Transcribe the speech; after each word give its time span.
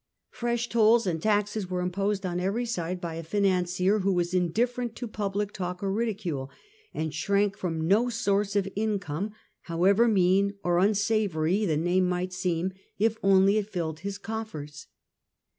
Fresh 0.31 0.69
tolls 0.69 1.05
and 1.05 1.21
taxes 1.21 1.69
were 1.69 1.79
imposed 1.81 2.25
on 2.25 2.39
every 2.39 2.65
side 2.65 2.99
by 2.99 3.13
a 3.13 3.23
financier 3.23 3.99
who 3.99 4.09
ncw\oSs*^^^ 4.09 4.15
was 4.15 4.33
indifferent 4.33 4.95
to 4.95 5.07
public 5.07 5.51
talk 5.51 5.83
or 5.83 5.93
ridicule, 5.93 6.49
and 6.91 7.11
taxes, 7.11 7.19
shrank 7.19 7.55
from 7.55 7.87
no 7.87 8.09
source 8.09 8.55
of 8.55 8.67
income, 8.75 9.29
however 9.69 10.07
mean 10.07 10.55
or 10.63 10.79
un 10.79 10.95
savoury 10.95 11.67
the 11.67 11.77
name 11.77 12.09
might 12.09 12.33
seem, 12.33 12.73
if 12.97 13.15
only 13.21 13.59
it 13.59 13.69
filled 13.69 13.99
his 13.99 14.17
coffers. 14.17 14.87